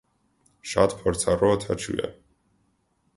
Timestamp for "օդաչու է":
1.57-2.09